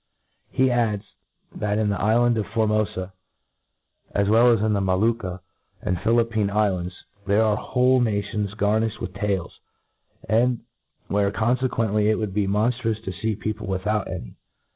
He 0.49 0.71
adds, 0.71 1.03
that, 1.53 1.77
in 1.77 1.89
the 1.89 1.95
ifland 1.95 2.35
of 2.37 2.47
Formofa, 2.47 3.11
as 4.15 4.27
well 4.27 4.51
as 4.51 4.59
in 4.61 4.73
the 4.73 4.81
Molucca 4.81 5.41
and 5.79 6.01
Philippine 6.01 6.47
iflands, 6.47 6.91
there 7.27 7.43
are 7.43 7.55
whole 7.55 7.99
nations 8.01 8.55
garnilhed 8.55 8.99
with 8.99 9.13
tails; 9.13 9.59
nralid 10.27 10.61
where, 11.07 11.29
confequently, 11.29 12.09
it 12.09 12.15
would 12.15 12.33
be 12.33 12.47
monftrous 12.47 13.03
to 13.03 13.11
fee 13.13 13.35
people 13.35 13.67
without 13.67 14.07
any. 14.07 14.33